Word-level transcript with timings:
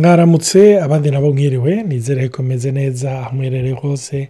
mwaramutse 0.00 0.80
abandi 0.82 1.10
nabo 1.10 1.32
mwiriwe 1.32 1.82
nizere 1.82 2.28
ko 2.28 2.42
meze 2.42 2.70
neza 2.72 3.20
aho 3.20 3.30
muherereye 3.36 3.74
hose 3.74 4.28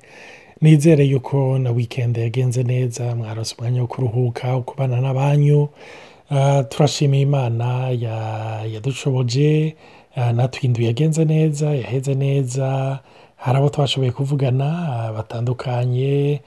nizere 0.63 1.05
yuko 1.05 1.59
na 1.59 1.71
wikendi 1.71 2.21
yagenze 2.21 2.63
neza 2.63 3.15
mwarose 3.15 3.55
umwanya 3.59 3.81
wo 3.81 3.87
kuruhuka 3.87 4.47
kubana 4.61 5.01
n'abanyu 5.01 5.69
Ah, 6.31 6.65
turashimiye 6.65 7.23
imana 7.23 7.91
ya- 7.91 8.65
yadushoboje 8.75 9.77
ah, 10.17 10.33
natwe 10.33 10.61
indu 10.67 10.83
yagenze 10.83 11.25
neza 11.25 11.67
yaheze 11.71 12.15
neza 12.15 12.99
hari 13.37 13.59
abo 13.59 13.69
twashoboye 13.69 14.11
kuvugana 14.11 14.67
ah, 14.93 15.13
batandukanye 15.13 16.41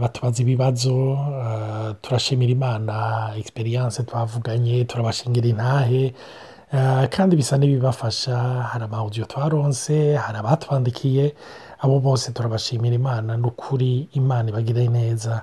batubaza 0.00 0.42
ibibazo 0.42 1.18
turashimira 2.02 2.52
imana 2.52 2.94
experience 3.38 4.02
twavuganye 4.02 4.84
turabashingira 4.84 5.46
intahe 5.48 6.04
Ah, 6.12 6.14
kandi 7.10 7.36
bisa 7.36 7.58
n'ibibafasha. 7.58 8.38
Hari 8.70 8.84
amawudiyo 8.84 9.26
twaronse 9.26 10.16
hari 10.16 10.38
abatwandikiye. 10.38 11.34
Abo 11.80 12.00
bose 12.00 12.32
turabashimira 12.32 12.94
imana 12.94 13.36
ni 13.36 13.46
ukuri 13.46 14.08
imana 14.12 14.48
ibagire 14.50 14.88
neza. 14.88 15.42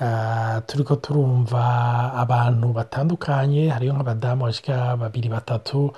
Ah, 0.00 0.60
turiko 0.66 0.96
turumva 0.96 2.12
abantu 2.14 2.72
batandukanye. 2.72 3.68
Hariyo 3.68 3.92
nk'abadamu 3.94 4.44
bashika 4.44 4.96
babiri 4.96 5.28
batatu. 5.28 5.92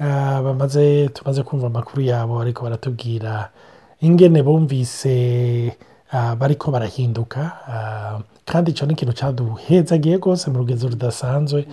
Ah, 0.00 0.42
bamaze 0.42 1.08
tumaze 1.08 1.42
kumva 1.42 1.66
amakuru 1.66 2.02
yabo 2.02 2.40
ariko 2.40 2.64
baratubwira. 2.64 3.48
Ingene 4.00 4.42
bumvise 4.42 5.76
ah, 6.12 6.36
bariko 6.36 6.70
barahinduka. 6.70 7.40
Ah, 7.68 8.18
kandi 8.44 8.70
icyo 8.70 8.86
ni 8.86 8.92
ikintu 8.92 9.12
cyaduhezagiye 9.14 10.16
rwose 10.16 10.50
mu 10.50 10.58
rugezo 10.58 10.88
rudasanzwe. 10.88 11.64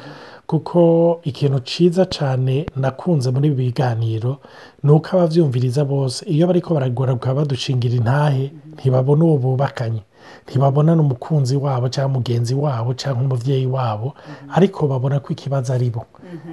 Kuko 0.47 1.19
ikintu 1.23 1.59
cyiza 1.59 2.05
cyane 2.05 2.65
nakunze 2.75 3.31
muri 3.31 3.47
ibi 3.51 3.63
biganiro 3.67 4.39
ni 4.83 4.91
uko 4.91 5.07
ababyumviriza 5.17 5.85
bose 5.85 6.23
iyo 6.25 6.47
bariko 6.47 6.73
baragoraguka 6.73 7.33
badushingira 7.35 7.95
intahe 7.95 8.51
ntibabona 8.79 9.23
uwo 9.25 9.37
bubakanye 9.37 10.01
ntibabona 10.47 10.95
n'umukunzi 10.95 11.55
wabo 11.59 11.89
cyangwa 11.89 12.13
mugenzi 12.19 12.55
wabo 12.55 12.93
cyangwa 12.93 13.23
umubyeyi 13.27 13.65
wabo 13.67 14.13
ariko 14.55 14.87
babona 14.87 15.19
ko 15.19 15.33
ikibazo 15.35 15.73
ari 15.73 15.89
bo. 15.89 16.05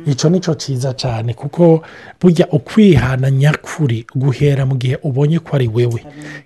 Icyo 0.06 0.30
ni 0.30 0.38
cyo 0.40 0.54
cyiza 0.54 0.94
cyane 0.94 1.34
kuko 1.34 1.82
burya 2.20 2.46
ukwihana 2.50 3.30
nyakuri 3.30 4.06
guhera 4.14 4.66
mu 4.66 4.74
gihe 4.78 4.98
ubonye 5.02 5.38
ko 5.38 5.50
ari 5.58 5.68
wewe 5.68 6.00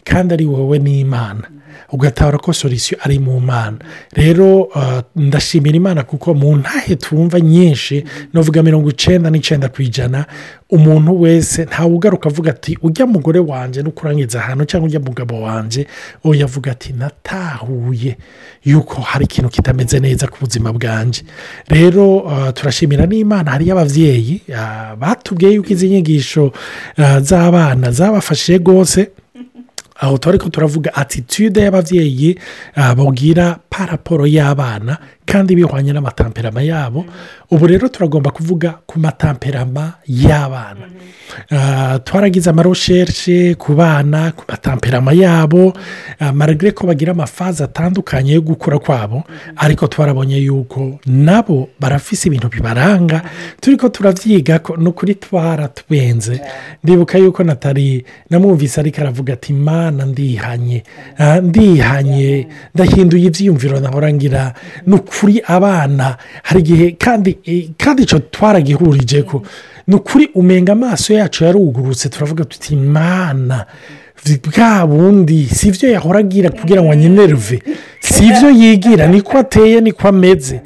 kandi 0.04 0.34
ari 0.36 0.46
wowe 0.48 0.78
n'imana. 0.78 1.44
Ugatahura 1.92 2.38
ko 2.38 2.52
solisiyo 2.52 2.98
ari 3.04 3.18
mu 3.18 3.40
mana. 3.40 3.78
Rero 4.12 4.68
ah, 4.74 5.02
ndashimira 5.16 5.76
imana 5.76 6.02
kuko 6.02 6.34
mu 6.34 6.56
ntahe 6.56 6.96
twumva 6.96 7.40
nyinshi 7.40 8.04
navuga 8.32 8.62
mirongo 8.62 8.90
icyenda 8.90 9.30
n'icyenda 9.30 9.68
ku 9.68 9.82
ijana 9.82 10.26
umuntu 10.70 11.20
wese 11.20 11.64
ntawe 11.64 11.92
ugaruka 11.94 12.28
avuga 12.28 12.50
ati 12.50 12.78
ujya 12.82 13.06
mugore 13.06 13.38
wanjye 13.40 13.82
no 13.82 13.90
kurangiza 13.90 14.38
ahantu 14.40 14.64
cyangwa 14.64 14.86
ujya 14.88 15.00
mugabo 15.00 15.40
wanjye 15.40 15.86
uwo 16.24 16.34
yavuga 16.34 16.72
ati 16.72 16.92
natahuye. 16.92 18.16
Yuko 18.64 19.00
hari 19.00 19.24
ikintu 19.24 19.48
kitameze 19.50 20.00
neza 20.00 20.26
ku 20.28 20.36
buzima 20.40 20.72
bwanjye 20.72 21.22
rero 21.68 22.28
ah, 22.30 22.52
turashimira 22.52 23.06
n'imana. 23.06 23.50
Hariyo 23.50 23.72
ababyeyi 23.72 24.42
ah, 24.56 24.96
batubwiye 24.96 25.52
yuko 25.54 25.68
izi 25.72 25.88
nyigisho 25.88 26.52
z'abana 27.20 27.90
zabafashije 27.90 28.58
rwose. 28.58 29.08
Aho 29.98 30.18
turi 30.18 30.38
ko 30.38 30.48
turavuga 30.48 30.94
atitude 30.94 31.60
y'ababyeyi 31.60 32.38
ah, 32.76 32.94
babwira 32.94 33.58
paraporo 33.70 34.26
y'abana 34.26 34.98
kandi 35.28 35.52
bihwanye 35.54 35.92
n'amatamperama 35.92 36.62
yabo 36.64 37.04
ubu 37.50 37.66
rero 37.66 37.88
turagomba 37.88 38.30
kuvuga 38.30 38.80
ku 38.86 38.98
matamperama 38.98 39.92
y'abana. 40.06 40.88
Ah, 41.52 41.98
twaragize 42.04 42.50
amaroshershe 42.50 43.54
ku 43.54 43.74
bana 43.74 44.32
ku 44.32 44.44
matamperama 44.48 45.12
yabo. 45.12 45.72
Ah, 46.20 46.32
maragire 46.32 46.72
ko 46.72 46.86
bagira 46.86 47.12
amafazi 47.12 47.62
atandukanye 47.62 48.32
yo 48.32 48.40
gukura 48.40 48.78
kwabo 48.78 49.24
ariko 49.56 49.86
twarabonye 49.86 50.36
yuko 50.40 50.98
nabo 51.06 51.68
barafise 51.80 52.28
ibintu 52.28 52.48
bibaranga. 52.48 53.22
Turi 53.60 53.76
ko 53.76 53.88
turavyiga 53.88 54.58
ko 54.64 54.76
ni 54.76 54.88
ukuri 54.88 55.14
twaratwenze 55.14 56.40
ndibuka 56.84 57.18
yuko 57.18 57.44
natari 57.44 58.04
namwumvise 58.30 58.80
ariko 58.80 59.00
aravuga 59.00 59.32
ati 59.32 59.52
mana 59.52 60.04
ndihanye. 60.04 60.82
Ah, 61.18 61.40
ndihanye. 61.40 62.48
Ndahinduye 62.74 63.26
ibyiyumviro 63.26 63.80
ngira 64.12 64.54
ni 64.86 64.94
ukuri 65.18 65.42
abana. 65.46 66.16
Hari 66.42 66.60
igihe 66.60 66.90
kandi 66.98 67.38
eh, 67.44 67.68
kandi 67.78 68.02
icyo 68.02 68.18
twaragihurije 68.18 69.22
ko 69.22 69.42
ni 69.86 69.94
ukuri 69.94 70.30
umenga 70.34 70.72
amaso 70.72 71.14
yacu 71.14 71.44
yarugurutse 71.44 72.08
turavuga 72.08 72.44
tuti 72.44 72.76
mana 72.76 73.66
bwa 74.44 74.86
bundi 74.86 75.46
si 75.46 75.68
ibyo 75.68 75.88
yahora 75.90 76.18
agira 76.20 76.50
kugira 76.50 76.82
ngo 76.82 76.92
anyenerve? 76.92 77.62
Si 78.00 78.24
ibyo 78.26 78.50
yigira? 78.50 79.06
Niko 79.06 79.38
ateye 79.38 79.80
niko 79.80 80.08
ameze? 80.08 80.60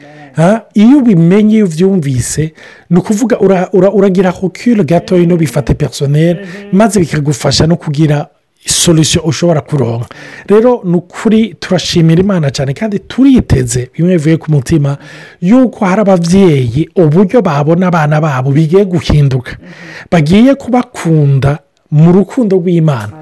Iyo 0.74 0.98
ubimenye 0.98 1.54
iyo 1.56 1.66
ubyumvise 1.66 2.52
ni 2.90 2.98
ukuvuga 2.98 3.38
ura- 3.40 3.68
ura- 3.72 3.92
uragira 3.92 4.30
hokire 4.30 4.84
gatoya 4.84 5.26
no 5.26 5.36
bifate 5.36 5.74
personel 5.74 6.46
maze 6.72 7.00
bikagufasha 7.00 7.66
no 7.66 7.76
kugira 7.76 8.26
solisiyo 8.66 9.24
ushobora 9.24 9.60
kuronka. 9.60 10.06
Rero 10.46 10.80
ni 10.84 10.96
ukuri 10.96 11.54
turashimira 11.60 12.20
imana 12.22 12.50
cyane 12.50 12.72
kandi 12.74 12.98
turiteze 12.98 13.90
bimwe 13.94 14.12
bivuye 14.16 14.36
ku 14.36 14.50
mutima 14.50 14.96
yuko 15.40 15.84
hari 15.84 16.00
ababyeyi 16.00 16.88
uburyo 16.96 17.42
babona 17.42 17.86
abana 17.86 18.20
babo 18.20 18.50
bigiye 18.50 18.84
guhinduka. 18.84 19.56
Bagiye 20.10 20.54
kubakunda 20.54 21.58
mu 21.92 22.12
rukundo 22.12 22.56
rw'imana. 22.56 23.12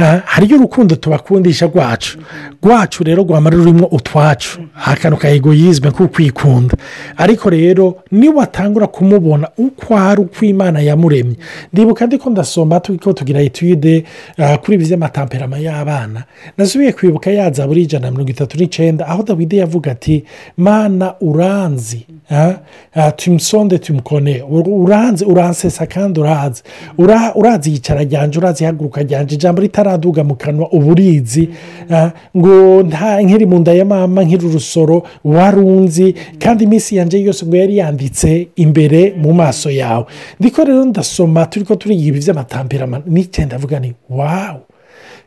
Ah, 0.00 0.20
hariyo 0.26 0.56
urukundo 0.56 0.96
tubakundisha 0.96 1.66
rwacu. 1.66 2.18
Rwacu 2.62 3.04
rero 3.04 3.22
rwamara 3.22 3.56
rurimo 3.56 3.86
utwacu. 3.86 4.60
Akantu 4.84 5.16
ka 5.18 5.28
egoyizme 5.30 5.90
ko 5.90 6.08
kwikunda 6.08 6.74
ariko 7.16 7.50
rero 7.50 7.96
niwatangura 8.12 8.86
kumubona 8.86 9.48
uko 9.58 9.96
ari 9.98 10.20
uko 10.20 10.44
imana 10.44 10.80
yamuremye. 10.80 11.36
Ndibuka 11.72 12.06
ndiko 12.06 12.30
ndasoma 12.30 12.80
turiko 12.80 13.12
tugira 13.12 13.40
etude 13.42 14.04
ah, 14.38 14.58
kuri 14.58 14.74
ibi 14.76 14.84
by'amatamperama 14.86 15.58
y'abana. 15.58 16.24
Nasubiye 16.58 16.92
kwibuka 16.92 17.30
yaza 17.30 17.66
buri 17.66 17.82
ijana 17.82 18.06
na 18.06 18.10
mirongo 18.10 18.30
itatu 18.30 18.58
n'icyenda 18.58 19.06
aho 19.06 19.22
dawidi 19.22 19.56
yavuga 19.58 19.90
ati 19.92 20.24
mana 20.56 21.14
uranzi. 21.20 22.06
Ah, 22.30 23.10
tumusonde 23.12 23.78
tumukone 23.78 24.42
uranzi 24.66 25.24
uransesa 25.24 25.86
kandi 25.86 26.20
urazi. 26.20 26.62
Ura- 26.98 27.34
urazi 27.34 27.70
yicara 27.72 28.04
ryanje 28.18 28.38
urazi 28.38 28.64
ihaguruka 28.64 29.02
ryanje 29.02 29.34
ijambo 29.34 29.60
ritaraduga 29.62 30.24
mu 30.24 30.34
kanwa 30.34 30.68
uba 30.72 30.86
urizi 30.86 31.48
ah, 31.90 32.10
ngo 32.36 32.82
nkiri 33.22 33.46
mu 33.46 33.58
nda 33.58 33.72
ya 33.72 33.84
mama 33.84 34.22
nkiri 34.24 34.46
urusoro 34.46 35.02
warunzi 35.24 36.14
kandi 36.38 36.64
iminsi 36.64 36.96
yanjye 36.96 37.22
yose 37.22 37.46
ngo 37.46 37.56
yari 37.56 37.76
yanditse 37.76 38.48
imbere 38.56 39.14
mu 39.16 39.32
maso 39.32 39.70
yawe. 39.70 40.04
Ndiko 40.40 40.64
rero 40.64 40.84
ndasoma 40.84 41.46
turi 41.46 41.64
ko 41.64 41.74
turiga 41.76 42.02
ibi 42.02 42.18
by'amatamperama 42.20 43.02
n'icyenda 43.06 43.56
avuga 43.56 43.80
ni 43.80 43.94
wawu 44.10 44.60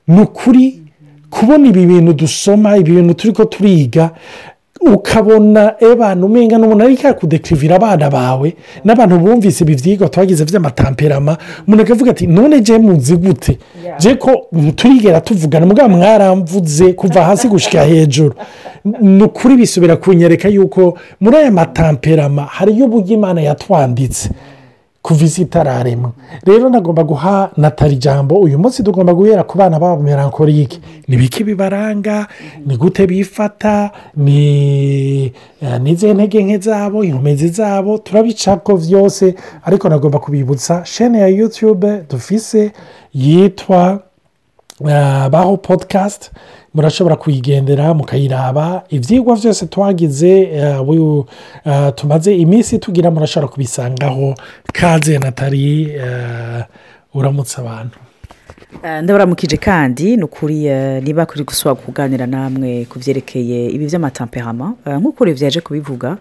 ni 0.08 0.22
ukuri 0.22 0.84
kubona 1.30 1.68
ibi 1.68 1.86
bintu 1.86 2.14
dusoma 2.14 2.78
ibi 2.78 2.92
bintu 2.92 3.14
turi 3.14 3.34
ko 3.34 3.46
turiga 3.46 4.12
ukabona 4.82 5.74
ebana 5.80 6.26
umenga 6.26 6.58
n'umuntu 6.58 6.84
ariko 6.86 7.08
yakudekirivira 7.08 7.76
abana 7.76 8.10
bawe 8.10 8.54
n'abantu 8.86 9.20
bumvise 9.20 9.64
ibi 9.64 9.76
byigwa 9.76 10.10
twagize 10.10 10.46
by'amatamperama 10.46 11.38
umuntu 11.68 11.84
akavuga 11.84 12.12
ati 12.12 12.28
none 12.28 12.60
je 12.62 12.78
muzi 12.78 13.16
gute? 13.18 13.58
Je 14.00 14.16
ko 14.16 14.48
turigera 14.76 15.22
tuvugana 15.22 15.66
mugabo 15.66 15.90
mwaramvuze 15.98 16.94
kuva 16.94 17.24
hasi 17.24 17.48
gushyira 17.48 17.84
hejuru. 17.84 18.34
Ni 19.02 19.24
ukuri 19.24 19.56
bisubira 19.56 19.96
kunyereka 19.96 20.48
yuko 20.50 20.98
muri 21.20 21.38
aya 21.38 21.52
matamperama 21.52 22.42
hariyo 22.46 22.86
uburyo 22.86 23.14
imana 23.16 23.42
yatwanditse. 23.42 24.30
Kuva 25.02 25.26
isi 25.26 25.42
itararemwa 25.42 26.12
rero 26.46 26.70
nagomba 26.70 27.04
guha 27.04 27.52
natali 27.58 27.94
ijambo. 27.96 28.36
Uyu 28.40 28.60
munsi 28.60 28.84
tugomba 28.84 29.14
guhera 29.14 29.44
ku 29.44 29.58
bana 29.58 29.80
babo 29.80 30.04
melancholique. 30.04 30.80
Ni 31.08 31.18
biki 31.18 31.44
bibaranga? 31.44 32.28
Ni 32.66 32.78
gute 32.78 33.08
bifata? 33.08 33.92
Ni 34.16 35.26
eh, 35.62 35.80
n'izihe 35.82 36.14
ntege 36.14 36.44
nke 36.44 36.58
zabo? 36.58 37.04
Inkomezi 37.04 37.48
zabo? 37.48 37.98
Turabicako 37.98 38.78
byose 38.78 39.36
ariko 39.64 39.90
nagomba 39.90 40.20
kubibutsa. 40.20 40.86
Shene 40.86 41.20
ya 41.20 41.28
yutube 41.28 42.04
dufise 42.10 42.72
yitwa 43.14 44.00
eh, 44.88 45.30
baho 45.30 45.58
podcast. 45.58 46.32
Murashobora 46.74 47.16
kuyigendera 47.16 47.94
mukayiraba. 47.94 48.84
Ibyigwa 48.90 49.36
byose 49.36 49.66
twagize 49.66 50.42
eh, 50.42 50.80
eh, 51.66 51.94
tumaze 51.96 52.36
iminsi 52.36 52.80
tugira 52.80 53.12
murashobora 53.12 53.52
kubisangaho. 53.52 54.36
Kaze 54.74 55.18
natali 55.18 55.90
eh, 55.92 56.64
uramutse 57.14 57.62
abantu. 57.62 57.98
Ndabaramukije 59.04 59.58
kandi 59.58 60.18
ni 60.18 60.24
ukuri 60.24 60.70
niba 61.02 61.26
kuri 61.26 61.44
gusaba 61.44 61.76
kuganira 61.76 62.26
namwe 62.28 62.86
ku 62.86 63.00
byerekeye 63.00 63.68
ibi 63.68 63.86
by'amatamperama 63.86 64.74
nk'uko 65.00 65.26
rero 65.26 65.36
byaje 65.36 65.60
kubivuga 65.62 66.18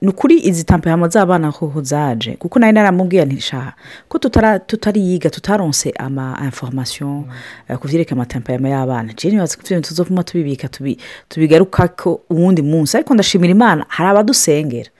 ni 0.00 0.08
ukuri 0.08 0.40
izi 0.48 0.64
tampeyama 0.64 1.08
z'abana 1.08 1.48
hoho 1.48 1.82
zaje 1.82 2.32
kuko 2.36 2.58
nari 2.58 2.72
naramubwiye 2.72 3.24
ntishaha 3.24 3.72
ko 4.08 4.18
tutariyiga 4.66 5.30
tutaronse 5.30 5.90
ama 5.98 6.38
information 6.44 7.24
eh, 7.68 7.78
ku 7.78 7.88
vyerekeye 7.88 8.12
amatampeyama 8.16 8.68
y'abana. 8.68 9.12
Je 9.16 9.30
nibaza 9.30 9.56
ko 9.56 9.62
tuzovuma 9.80 10.24
tubibika 10.24 10.68
tubi- 10.68 10.98
tubigarukako 11.28 12.20
uwundi 12.30 12.62
munsi. 12.62 12.96
Ariko 12.96 13.14
ndashimira 13.14 13.50
imana 13.50 13.84
hari 13.88 14.08
abadusengera. 14.10 14.90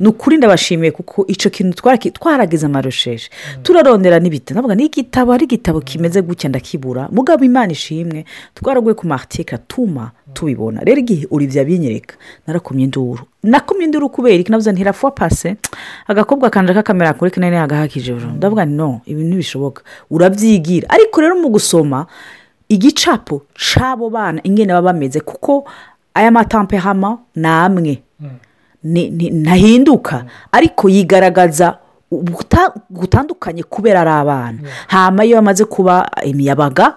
Ni 0.00 0.06
ukuri 0.08 0.36
ndabashimiye 0.36 0.90
kuko 0.90 1.24
icyo 1.28 1.50
kintu 1.50 1.76
twaragize 2.12 2.66
amarusheshe 2.66 3.30
turarondera 3.62 4.18
n'ibitabo 4.20 4.54
ndavuga 4.58 4.74
ni 4.74 4.84
igitabo 4.86 5.32
ari 5.32 5.44
igitabo 5.44 5.80
kimeze 5.80 6.22
gutya 6.22 6.48
ndakibura. 6.48 7.08
Mugabo 7.12 7.44
imana 7.44 7.72
ishimwe 7.72 8.24
twaraguye 8.54 8.94
ku 8.94 9.06
martike 9.06 9.54
atuma 9.54 10.10
tubibona. 10.32 10.80
Rero 10.84 10.98
igihe 11.00 11.26
uribya 11.30 11.62
abinyereka 11.62 12.16
narakomye 12.46 12.84
induru 12.84 13.22
nakomye 13.42 13.84
induru 13.84 14.08
kubera 14.08 14.34
iki? 14.40 14.50
Navuze 14.50 14.72
ntirafuwa 14.72 15.10
pase 15.12 15.56
agakobwa 16.06 16.50
kanje 16.50 16.74
kakamera 16.74 17.12
kuri 17.14 17.30
kane 17.30 17.58
agahakije 17.58 18.12
ndavuga 18.36 18.64
no 18.64 19.00
ibi 19.06 19.22
ntibishoboka. 19.24 19.82
Urabyigira. 20.10 20.88
Ariko 20.90 21.20
rero 21.20 21.36
mu 21.36 21.48
gusoma 21.48 22.06
igicapo 22.68 23.42
c'abo 23.54 24.10
bana 24.10 24.40
ingene 24.44 24.72
baba 24.72 24.92
bameze 24.92 25.20
kuko 25.20 25.64
aya 26.14 26.30
matampehama 26.30 27.18
ni 27.36 27.46
amwe 27.48 27.82
ni- 27.82 28.02
ntahinduka. 28.84 30.24
Ariko 30.52 30.88
yigaragaza 30.88 31.78
gutandukanye 32.90 33.62
kubera 33.62 34.00
ari 34.00 34.10
abana. 34.10 34.58
Hama 34.86 35.24
iyo 35.24 35.36
bamaze 35.36 35.64
kuba 35.64 36.10
imiyabaga 36.24 36.94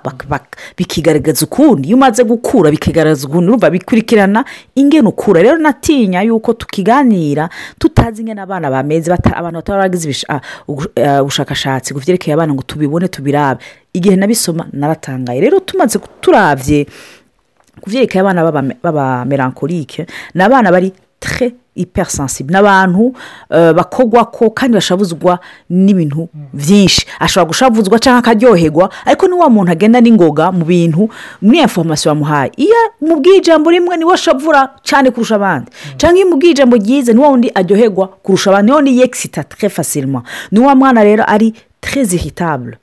bikigaragaza 0.77 1.45
ukundi 1.45 1.87
iyo 1.87 1.97
umaze 1.97 2.23
gukura 2.23 2.69
bikigaragaza 2.71 3.27
ukundi 3.27 3.47
urumva 3.47 3.69
bikurikirana 3.69 4.45
ingene 4.75 5.07
ukura. 5.09 5.41
Rero 5.41 5.57
natinya 5.57 6.21
yuko 6.21 6.53
tukiganira 6.53 7.49
tutazi 7.79 8.21
ingene 8.21 8.41
abana 8.41 8.69
bameze 8.69 9.11
abantu 9.13 9.57
ibisha- 10.09 10.29
ah, 10.29 10.41
ah, 11.01 11.21
ubushakashatsi 11.23 11.93
ku 11.93 11.99
vyerekeye 11.99 12.33
abana 12.33 12.53
ngo 12.53 12.61
tubibone 12.63 13.07
tubirabe. 13.07 13.61
Igihe 13.93 14.15
nabisoma 14.15 14.67
naratangaye. 14.73 15.41
Rero 15.41 15.59
tumaze 15.59 15.99
turavye 16.21 16.85
ku 17.81 17.89
byerekeye 17.89 18.21
abana 18.21 18.43
b'aba- 18.43 18.75
b'abamelankolike 18.83 20.05
ni 20.35 20.43
abana 20.43 20.69
bari 20.71 20.93
tre 21.19 21.53
hypersensible. 21.77 22.51
Ni 22.53 22.57
abantu 22.59 23.13
eh, 23.49 23.73
bakogwa 23.73 24.25
ko 24.25 24.49
kandi 24.49 24.73
bashavuzwa 24.77 25.39
n'ibintu 25.69 26.29
byinshi 26.53 27.05
ashobora 27.19 27.47
gushavuzwa 27.47 27.99
cyangwa 27.99 28.19
akaryoherwa 28.19 28.89
ariko 29.05 29.27
ni 29.27 29.33
wa 29.33 29.49
muntu 29.49 29.71
agenda 29.71 30.01
n'ingoga 30.01 30.51
mu 30.51 30.65
bintu 30.65 31.09
muri 31.41 31.59
information 31.59 32.15
bamuhaye. 32.15 32.51
Iyo 32.57 32.75
mubwiye 33.01 33.37
ijambo 33.37 33.71
rimwe 33.71 33.97
ni 33.97 34.05
we 34.05 34.13
ashavura 34.13 34.69
cyane 34.83 35.11
kurusha 35.11 35.35
abandi. 35.35 35.71
Cyangwa 35.97 36.17
iyo 36.19 36.27
mubwiye 36.29 36.51
ijambo 36.51 36.75
ryiza 36.75 37.13
ni 37.13 37.19
wa 37.19 37.29
wundi 37.29 37.51
aryoherwa 37.55 38.07
kurusha 38.07 38.49
abandi 38.49 38.71
niyo 38.71 38.81
ni 38.81 38.99
yexita 38.99 39.43
tre 39.43 39.69
facilement. 39.69 40.23
Ni 40.51 40.59
wa 40.59 40.75
mwana 40.75 41.03
rero 41.03 41.23
ari 41.27 41.53
très 41.81 42.13
irritable. 42.13 42.77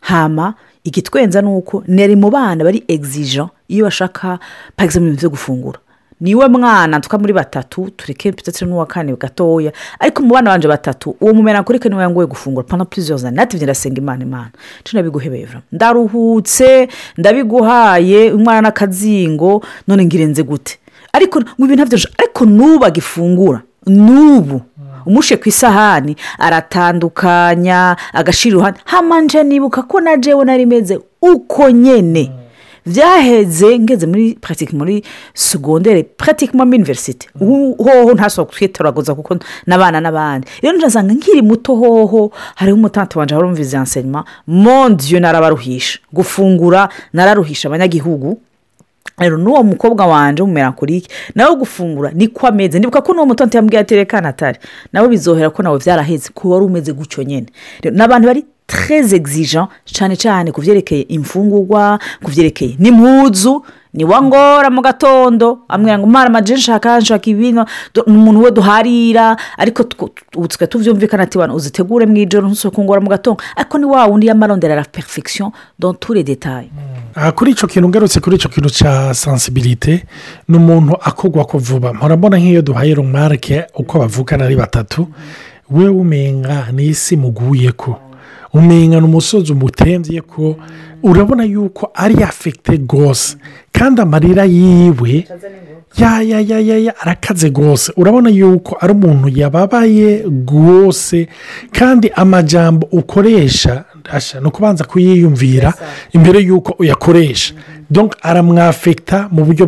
Hama 0.00 0.54
igitwenza 0.84 1.42
ni 1.42 1.48
uko 1.48 1.84
nari 1.86 2.16
mu 2.16 2.30
bana 2.30 2.64
bari 2.64 2.84
exigent 2.88 3.48
iyo 3.68 3.84
bashaka 3.84 4.38
exemple 4.78 5.06
ibintu 5.08 5.20
byo 5.20 5.30
gufungura. 5.30 5.78
Ni 6.20 6.34
we 6.34 6.48
mwana 6.48 7.00
tuka 7.00 7.18
muri 7.18 7.32
batatu 7.32 7.90
tureke 7.96 8.30
ndetse 8.30 8.64
n'uwa 8.64 8.86
kane 8.86 9.16
gatoya. 9.16 9.72
Ariko 9.98 10.22
mu 10.22 10.34
bana 10.34 10.50
banje 10.50 10.68
batatu 10.68 11.16
uwo 11.20 11.34
mumera 11.34 11.62
kuri 11.62 11.78
ni 11.88 11.94
we 11.94 12.02
yangoye 12.02 12.26
gufungura 12.26 12.66
pana 12.66 12.84
années. 12.84 13.32
Nativye 13.32 13.64
ndasenga 13.64 14.00
imana 14.00 14.22
imana. 14.24 14.50
Nce 14.82 14.96
nabiguhebeye 14.96 15.44
vra 15.46 15.62
ndaruhutse 15.72 16.88
ndabiguhaye 17.18 18.32
umwana 18.32 18.60
n'akazingo 18.68 19.62
none 19.88 20.04
ngirenze 20.04 20.42
gute? 20.42 20.78
Ariko 21.12 21.40
ngo 21.40 21.64
ibintu 21.64 21.76
navyo 21.84 21.98
ariko 22.18 22.44
nubu 22.44 22.84
agifungura. 22.84 23.62
Nubu. 23.86 24.60
Umushe 25.06 25.36
ku 25.36 25.48
isahani 25.48 26.16
aratandukanya 26.38 27.96
agashira 28.12 28.52
iruhande. 28.54 28.80
Hamanje 28.84 29.42
nibuka 29.42 29.82
ko 29.82 30.00
na 30.00 30.16
jewe 30.16 30.44
nari 30.44 30.66
meze 30.66 31.00
uko 31.22 31.70
nyene. 31.70 32.39
Byaheze 32.86 33.78
ngeze 33.78 34.06
muri 34.06 34.34
puratike 34.40 34.76
muri 34.76 35.04
segondere 35.34 36.02
puratike 36.02 36.56
muri 36.56 36.68
univerisite 36.76 37.28
hoho 37.38 38.14
ntasohoka 38.14 38.52
twitoraguza 38.52 39.14
kuko 39.14 39.36
n'abana 39.66 40.00
n'abandi. 40.00 40.46
Rero 40.62 40.76
ndasanga 40.78 41.12
nkiri 41.14 41.42
muto 41.42 41.74
hoho 41.74 42.32
hariho 42.54 42.76
umutante 42.76 43.18
wanje 43.18 43.34
wari 43.34 43.46
umvize 43.48 43.76
enseignement 43.76 44.26
mondiyo 44.46 45.20
narabaruhisha. 45.20 45.98
Gufungura 46.12 46.88
nararuhisha 47.12 47.68
abanyagihugu. 47.68 48.40
Rero 49.18 49.36
n'uwo 49.38 49.62
mukobwa 49.62 50.06
wanje 50.06 50.42
w'umumerankorike 50.42 51.08
nawe 51.34 51.56
gufungura 51.56 52.10
niko 52.10 52.46
ameze. 52.46 52.78
Ndibuka 52.78 53.00
ko 53.02 53.12
n'uwo 53.12 53.26
mutonzi 53.26 53.56
yambwiye 53.56 53.80
ati 53.80 53.94
reka 53.96 54.20
natari 54.20 54.58
nawe 54.92 55.08
bizohera 55.08 55.50
ko 55.50 55.62
nawe 55.62 55.78
byaraheze 55.78 56.28
ko 56.34 56.48
wari 56.50 56.64
umeze 56.64 56.92
gutyo 56.92 57.22
nyine 57.22 57.46
ni 57.92 58.02
abantu 58.02 58.26
bari 58.26 58.44
très 58.70 59.10
exigent 59.18 59.66
cyane 59.84 60.14
cyane 60.16 60.52
ku 60.54 60.60
byerekeye 60.62 61.02
imfungurwa 61.10 61.98
ku 62.22 62.30
byerekeye 62.30 62.76
n'impuzu 62.78 63.62
ni 63.94 64.04
wa 64.06 64.22
ngora 64.22 64.70
mu 64.70 64.78
gatondo 64.82 65.58
amwira 65.68 65.98
ngo 65.98 66.06
mara 66.06 66.30
amaje 66.30 66.54
nshaka 66.54 66.98
nshaka 67.02 67.26
ibintu 67.30 67.64
umuntu 68.06 68.42
we 68.42 68.50
duharira. 68.50 69.36
Ariko 69.58 69.82
ubu 70.36 70.46
tukaba 70.48 70.66
tubyumvikana 70.70 71.22
ati 71.22 71.38
wana 71.38 71.54
uzitegure 71.54 72.06
mu 72.06 72.16
ijoro 72.16 72.46
ntusoko 72.46 72.74
kungora 72.76 73.00
mu 73.00 73.10
gatondo. 73.10 73.42
Ariko 73.56 73.78
ni 73.78 73.84
wa 73.84 74.06
wundi 74.06 74.26
yamarondera 74.26 74.74
la 74.76 74.84
perfection 74.84 75.50
tous 75.98 76.14
les 76.14 76.22
détails. 76.22 76.70
Aha 77.14 77.32
kuri 77.32 77.50
icyo 77.50 77.66
kintu 77.68 77.88
ngarutse 77.88 78.20
kuri 78.20 78.36
icyo 78.36 78.48
kintu 78.50 78.70
cya 78.70 79.14
sansibilite 79.14 80.06
ni 80.48 80.56
umuntu 80.56 80.94
akogwa 81.02 81.44
ko 81.44 81.58
vuba 81.58 81.92
murabona 81.92 82.38
nk'iyo 82.38 82.62
duhaye 82.62 82.94
rumarike 82.94 83.66
uko 83.74 83.98
bavukana 83.98 84.44
ari 84.44 84.54
batatu 84.56 85.08
we 85.70 85.88
umenga 85.88 86.70
ni 86.72 86.86
isi 86.94 87.16
muguye 87.16 87.72
ko. 87.72 87.98
Umenga 88.54 89.00
ni 89.00 89.06
umusozi 89.06 89.52
umutembye 89.52 90.20
ko 90.20 90.56
urabona 91.02 91.44
yuko 91.44 91.90
ari 91.94 92.22
afekite 92.22 92.76
rwose 92.76 93.36
kandi 93.72 94.00
amarira 94.00 94.44
yiwe 94.44 95.24
ya 95.98 96.22
ya 96.22 96.40
ya 96.40 96.58
ya 96.60 96.78
ya 96.78 96.92
arakaze 97.00 97.48
rwose 97.48 97.92
urabona 97.96 98.30
yuko 98.30 98.76
ari 98.80 98.92
umuntu 98.92 99.28
yababaye 99.28 100.22
rwose 100.46 101.28
kandi 101.72 102.10
amajambo 102.14 102.86
ukoresha 102.92 103.84
asha, 104.12 104.40
ni 104.40 104.46
ukubanza 104.46 104.84
kuyiyumvira 104.84 105.72
imbere 106.12 106.38
y'uko 106.40 106.74
uyakoresha. 106.78 107.54
Aramwafekita 108.22 109.28
mu 109.32 109.44
buryo 109.44 109.66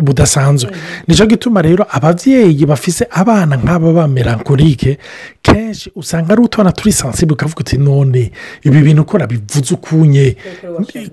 budasanzwe. 0.00 0.70
Nicyo 1.08 1.26
gituma 1.26 1.62
rero 1.62 1.86
ababyeyi 1.90 2.66
bafise 2.66 3.06
abana 3.10 3.56
nk'aba 3.56 3.92
ba 3.92 4.08
melankolike 4.08 4.98
kenshi 5.42 5.90
usanga 5.96 6.32
ari 6.32 6.42
utwana 6.42 6.72
turi 6.72 6.92
sansibe 6.92 7.32
ukavuga 7.32 7.60
uti 7.60 7.78
none 7.78 8.30
ibi 8.62 8.80
bintu 8.82 9.02
ukora 9.02 9.26
bivuze 9.26 9.74
ukunye. 9.74 10.36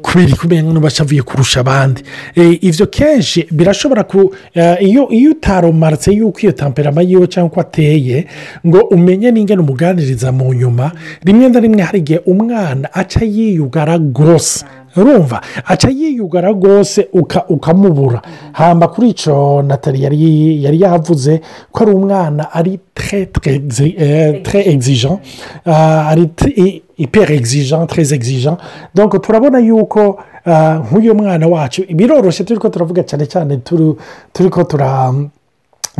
Kubera 0.01 0.35
kubera 0.35 0.63
ngo 0.63 0.79
bashavuye 0.79 1.21
kurusha 1.21 1.59
abandi. 1.59 2.03
Eh, 2.35 2.57
ibyo 2.63 2.87
kenshi 2.87 3.47
birashobora 3.51 4.03
ku 4.03 4.33
eh, 4.53 4.77
iyo 4.81 5.07
utaromaritse 5.31 6.11
yuko 6.11 6.39
iyo 6.39 6.51
tamperama 6.51 7.01
yiwe 7.01 7.27
cyangwa 7.27 7.51
uko 7.51 7.61
ateye 7.61 8.27
ngo 8.67 8.79
umenye 8.91 9.31
n'ingano 9.31 9.61
umuganiriza 9.63 10.31
mu 10.31 10.53
nyuma 10.53 10.91
rimwe 11.23 11.49
na 11.49 11.59
rimwe 11.59 11.81
hari 11.81 11.99
igihe 11.99 12.19
umwana 12.25 12.93
aca 12.93 13.23
yiyugara 13.25 13.97
rwose 13.97 14.65
urumva 14.97 15.41
aca 15.65 15.89
yiyugara 15.89 16.49
rwose 16.51 17.07
uka- 17.13 17.45
ukamubura. 17.49 18.21
Hamba 18.51 18.87
kuri 18.87 19.09
icyo 19.09 19.61
natali 19.61 20.03
yari 20.03 20.63
yari 20.63 20.81
yavuze 20.81 21.41
ko 21.71 21.83
ari 21.83 21.91
umwana 21.93 22.51
ari 22.53 22.79
tre 22.93 23.25
tre 23.25 23.57
exi- 23.59 24.41
tre 24.43 24.59
exigent 24.73 25.19
ah, 25.65 26.07
ari 26.09 26.25
tre- 26.35 26.53
i- 26.57 26.81
hyper 26.97 27.31
exigent 27.31 27.87
très 27.89 28.11
exigent 28.13 28.57
donc 28.95 29.21
turabona 29.21 29.59
yuko 29.59 30.19
ah, 30.45 30.79
nk'uyu 30.83 31.15
mwana 31.15 31.47
wacu 31.47 31.83
biroroshye 31.95 32.43
turi 32.45 32.59
ko 32.59 32.69
turavuga 32.69 33.03
cyane 33.03 33.25
cyane 33.25 33.57
turi 33.57 33.95
turi 34.33 34.49
ko 34.49 34.63
tura 34.63 35.13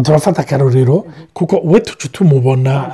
turafata 0.04 0.42
akarorero 0.42 1.06
kuko 1.34 1.62
we 1.64 1.80
tuca 1.80 2.08
tumubona 2.12 2.86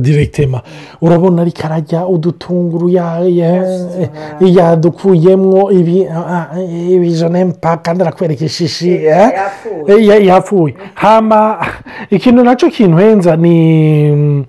direkitema 0.00 0.60
urabona 1.00 1.42
ariko 1.42 1.62
arajya 1.64 2.06
udutunguru 2.06 2.88
ya- 2.88 3.20
ya- 3.20 4.08
yadukuyemo 4.40 5.70
ibi 5.72 6.06
ah, 6.06 6.48
ah, 6.52 6.60
ibi 6.90 7.10
jenempa 7.10 7.76
kandi 7.76 8.02
arakwereka 8.02 8.44
ishishi 8.44 9.04
ya- 9.04 10.18
yapfuye 10.18 10.74
hama 10.94 11.66
ikintu 12.10 12.44
na 12.44 12.56
cyo 12.56 12.70
kintuhenza 12.70 13.36
ni 13.36 14.46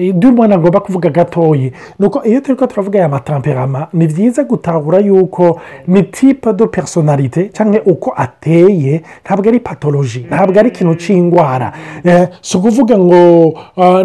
ibyo 0.00 0.28
umwana 0.30 0.54
agomba 0.54 0.80
kuvuga 0.80 1.10
gatoya 1.10 1.70
ni 1.98 2.06
uko 2.06 2.24
iyo 2.24 2.40
turi 2.40 2.56
ko 2.56 2.66
turavuga 2.66 2.98
aya 2.98 3.08
matamperama 3.08 3.86
ni 3.92 4.06
byiza 4.06 4.44
gutahura 4.44 4.98
yuko 4.98 5.60
ni 5.86 6.02
tipe 6.02 6.52
do 6.52 6.66
personalite 6.66 7.50
cyangwa 7.52 7.80
uko 7.86 8.12
ateye 8.16 9.02
ntabwo 9.24 9.48
ari 9.48 9.60
patoloji 9.60 10.26
ntabwo 10.30 10.58
ari 10.60 10.68
ikintu 10.68 10.94
cy'indwara 10.94 11.72
si 12.42 12.56
ukuvuga 12.56 12.98
ngo 12.98 13.54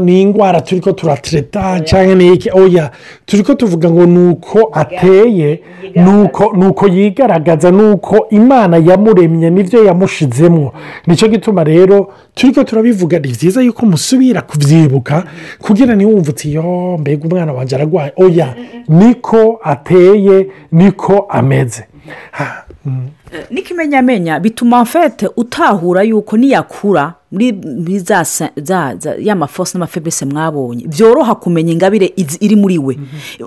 ni 0.02 0.22
indwara 0.22 0.62
turi 0.62 0.82
ko 0.82 0.92
turatereta 0.92 1.80
cyangwa 1.80 2.16
ni 2.16 2.34
iki? 2.34 2.50
Oya 2.54 2.92
turi 3.26 3.44
ko 3.44 3.54
tuvuga 3.56 3.90
ngo 3.90 4.06
ni 4.06 4.30
uko 4.30 4.70
ateye 4.74 5.60
ni 5.96 6.66
uko 6.68 6.88
yigaragaza 6.88 7.72
ni 7.72 7.84
uko 7.84 8.28
imana 8.30 8.78
yamuremye 8.78 9.50
n'ibyo 9.50 9.84
yamushizemo 9.86 10.74
ni 11.08 11.16
cyo 11.16 11.28
gituma 11.28 11.64
rero 11.64 12.10
turi 12.36 12.54
ko 12.54 12.64
turabivuga 12.64 13.20
ni 13.20 13.28
byiza 13.32 13.62
yuko 13.62 13.86
musubira 13.86 14.42
kubyibuka 14.74 15.24
kugira 15.62 15.96
ngo 15.98 16.06
wumve 16.10 16.30
uti 16.30 16.54
yo 16.54 16.98
mbega 17.00 17.24
umwana 17.28 17.54
wanjye 17.54 17.76
ararwaye 17.76 18.12
oya 18.18 18.56
niko 18.90 19.60
ateye 19.64 20.48
niko 20.72 21.26
ameze. 21.30 21.84
N'ikimenyamenya 23.52 24.40
bituma 24.40 24.82
mfete 24.82 25.30
utahura 25.38 26.04
yuko 26.04 26.38
niyakura 26.38 27.14
muri 27.32 28.00
za 28.00 28.26
ya 29.20 29.36
mafosi 29.36 29.78
n'amafebese 29.78 30.26
mwabonye. 30.26 30.88
Byoroha 30.88 31.36
kumenya 31.36 31.74
ingabire 31.74 32.14
iri 32.40 32.56
muri 32.56 32.78
we. 32.78 32.98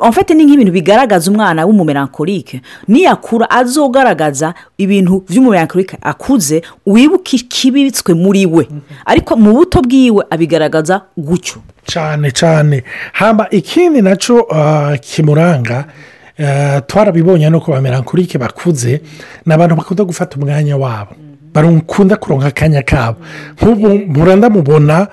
Mfete 0.08 0.34
ni 0.34 0.44
nk'ibintu 0.44 0.72
bigaragaza 0.72 1.30
umwana 1.30 1.66
w'umumerankorike 1.66 2.60
niyakura 2.88 3.50
azogaragaza 3.50 4.54
ibintu 4.78 5.24
by'umumerankorike 5.28 5.96
akuze 6.02 6.62
wibuke 6.86 7.36
ikibitswe 7.36 8.14
muri 8.14 8.46
we. 8.46 8.68
Ariko 9.04 9.36
mu 9.36 9.52
buto 9.52 9.82
bwiwe 9.82 10.24
abigaragaza 10.30 11.00
gutyo. 11.16 11.62
Cyane 11.86 12.30
cyane 12.30 12.82
hamba 13.12 13.50
ikindi 13.50 14.02
na 14.02 14.16
cyo 14.16 14.46
kimuranga 15.00 15.84
twarabibonye 16.86 17.50
no 17.50 17.60
ku 17.60 17.70
bamerankorike 17.70 18.38
bakuze 18.38 19.00
ni 19.46 19.52
abantu 19.54 19.76
bakunda 19.76 20.04
gufata 20.04 20.36
umwanya 20.36 20.76
wabo. 20.76 21.14
Bakunda 21.62 22.16
kuronka 22.16 22.46
akanya 22.46 22.82
kabo. 22.82 23.16
Nk'ubu 23.62 23.88
muranda 24.06 24.50
mubona 24.50 25.08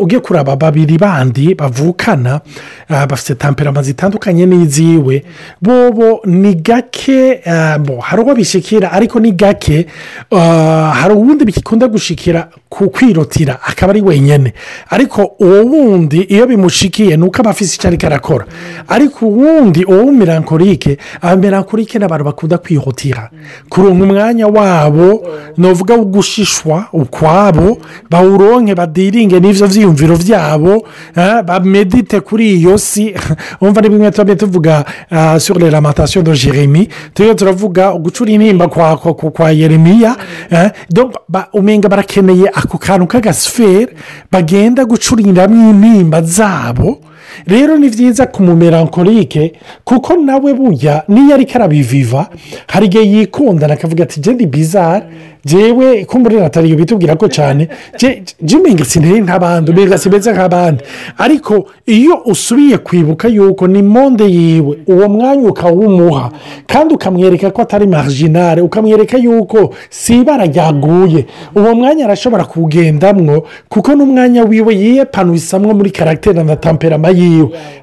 ugiye 0.00 0.20
kuraba 0.20 0.56
babiri 0.56 0.98
bandi 0.98 1.54
bavukana 1.54 2.40
bafite 2.88 3.34
tamperama 3.38 3.82
zitandukanye 3.82 4.46
n'iziwe. 4.46 5.24
Bobo 5.62 6.20
ni 6.24 6.54
gake 6.54 7.40
hari 8.02 8.22
uwo 8.22 8.34
bishikira 8.34 8.92
ariko 8.92 9.20
ni 9.20 9.32
gake 9.32 9.86
hari 10.92 11.14
uwundi 11.14 11.44
bikunda 11.44 11.88
gushikira 11.88 12.48
ku 12.68 12.90
kwirotira 12.90 13.58
akaba 13.62 13.90
ari 13.90 14.00
wenyine 14.02 14.52
ariko 14.90 15.36
uwo 15.40 15.62
wundi 15.64 16.20
iyo 16.20 16.46
bimushikiye 16.46 17.16
ni 17.16 17.24
uko 17.24 17.40
aba 17.40 17.50
afite 17.50 17.74
icyo 17.74 17.88
ariko 17.88 18.06
arakora. 18.06 18.46
Ariko 18.88 19.26
uwundi 19.26 19.84
uwo 19.84 19.98
w'umumerankorike 19.98 20.98
abamerankorike 21.20 21.98
ni 21.98 22.04
abantu 22.04 22.24
bakunda 22.24 22.58
kwihutira 22.58 23.30
kuronka 23.68 24.04
umwanya 24.04 24.46
wabo 24.46 25.26
wo 25.94 26.04
gushishwa 26.04 26.86
ukwabo 26.92 27.78
bawuronke 28.10 28.74
badiringe 28.74 29.40
n'ibyo 29.40 29.66
byiyumviro 29.66 30.16
byabo 30.16 30.86
bamedite 31.44 32.20
kuri 32.20 32.54
iyo 32.54 32.78
si. 32.78 33.14
Wumva 33.60 33.80
ni 33.80 33.88
bimwe 33.88 34.10
tuba 34.10 34.36
tuvuga 34.36 34.84
sur 35.38 35.58
le 35.58 35.70
lamentation 35.70 36.22
de 36.22 36.34
jeremy 36.34 36.88
turiyo 37.14 37.34
turavuga 37.34 37.92
gucura 37.92 38.30
intimba 38.30 38.68
kwa 38.68 39.50
yeremiya 39.50 40.16
umenga 41.52 41.88
barakeneye 41.88 42.48
ako 42.54 42.78
kantu 42.78 43.06
k'agasiferi 43.06 43.92
bagenda 44.32 44.84
gucuriramo 44.84 45.70
intimba 45.70 46.22
zabo 46.22 47.00
rero 47.46 47.76
ni 47.76 47.88
byiza 47.88 48.26
ku 48.26 48.42
mumerankorike 48.42 49.52
kuko 49.84 50.16
nawe 50.16 50.54
burya 50.54 51.02
niyo 51.08 51.34
ariko 51.34 51.52
arabiviva 51.58 52.28
hari 52.66 52.86
igihe 52.86 53.04
yikundana 53.04 53.74
akavuga 53.74 54.02
ati 54.04 54.20
genda 54.20 54.46
bizara 54.46 55.06
jewe 55.44 56.04
kumbure 56.04 56.40
natali 56.40 56.74
bitubwira 56.74 57.14
ko 57.16 57.28
cyane. 57.28 57.68
Jimenga 58.42 58.84
sinari 58.84 59.20
nk'abandi 59.22 59.70
umenga 59.70 59.98
simeze 59.98 60.32
nk'abandi 60.32 60.82
ariko 61.18 61.68
iyo 61.86 62.18
usubiye 62.24 62.78
kwibuka 62.78 63.28
yuko 63.28 63.66
ni 63.66 63.82
monde 63.82 64.24
yiwe 64.24 64.78
uwo 64.86 65.08
mwanya 65.08 65.48
ukawumuha 65.48 66.30
kandi 66.66 66.94
ukamwereka 66.94 67.50
ko 67.50 67.62
atari 67.62 67.86
marginale 67.86 68.60
ukamwereka 68.60 69.16
yuko 69.18 69.74
si 69.90 70.20
ibara 70.20 70.44
ryaguye 70.46 71.26
uwo 71.54 71.74
mwanya 71.74 72.04
arashobora 72.04 72.44
kuwugendamwo 72.44 73.46
kuko 73.68 73.94
n'umwanya 73.94 74.42
wiwe 74.44 74.74
yiyepanuisamwo 74.74 75.74
muri 75.74 75.90
karagiteri 75.90 76.44
na 76.44 76.56
tamperama 76.56 77.08
yiwe 77.10 77.25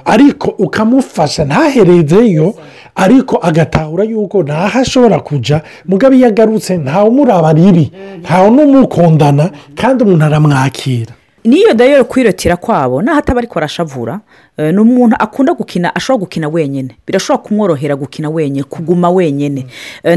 ariko 0.06 0.48
ukamufasha 0.58 1.46
ntaherezeyo 1.46 2.54
ariko 2.96 3.38
agatahura 3.42 4.04
yuko 4.04 4.44
ntaho 4.44 4.80
ashobora 4.80 5.20
kujya 5.20 5.62
mugabo 5.86 6.16
iyo 6.16 6.28
agarutse 6.28 6.78
ntawe 6.78 7.10
umuraba 7.10 7.54
ribi 7.54 7.92
ntawe 8.22 8.48
n'umukundana 8.52 9.50
kandi 9.76 10.04
umuntu 10.04 10.26
aramwakira. 10.26 11.14
Niyo 11.44 11.74
rero 11.78 12.04
kwirotira 12.06 12.56
kwabo 12.56 13.02
naho 13.02 13.20
ataba 13.20 13.40
ariko 13.40 13.60
arashavura 13.60 14.20
ni 14.58 14.78
umuntu 14.80 15.16
akunda 15.20 15.54
gukina 15.54 15.96
ashobora 15.96 16.20
gukina 16.20 16.48
wenyine. 16.50 16.96
Birashobora 17.08 17.44
kumworohera 17.44 17.96
gukina 17.96 18.30
wenyine 18.30 18.64
kuguma 18.64 19.10
wenyine. 19.10 19.66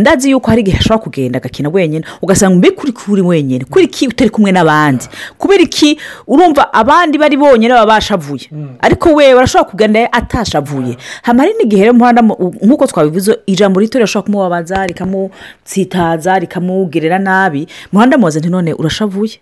Ndazi 0.00 0.30
yuko 0.30 0.50
hari 0.50 0.60
igihe 0.62 0.78
ashobora 0.78 0.98
kugenda 1.04 1.36
agakina 1.38 1.68
wenyine 1.68 2.04
ugasanga 2.22 2.56
mbe 2.56 2.70
kuri 2.70 2.92
kuri 2.92 3.22
wenyine? 3.22 3.64
Kuri 3.64 3.84
iki 3.84 4.08
utari 4.08 4.30
kumwe 4.30 4.52
n'abandi? 4.52 5.04
Kubera 5.38 5.62
iki? 5.62 5.98
Urumva 6.26 6.72
abandi 6.72 7.18
bari 7.18 7.36
bonyine 7.36 7.74
baba 7.74 7.86
bashavuye. 7.86 8.50
Ariko 8.80 9.14
we 9.14 9.34
barashobora 9.34 9.70
kugenda 9.70 10.12
atashavuye. 10.12 10.96
Hamara 11.22 11.50
n'igihe 11.58 11.82
rero 11.82 11.94
muhanda 11.94 12.22
nk'uko 12.22 12.86
twabivuze 12.86 13.38
ijambo 13.46 13.80
rito 13.80 13.98
rishobora 13.98 14.24
kumubabaza 14.26 14.86
rikamutsitaza 14.86 16.38
rikamugerera 16.38 17.18
nabi. 17.18 17.66
Muhanda 17.92 18.18
mubaze 18.18 18.40
none 18.40 18.74
urashavuye? 18.74 19.40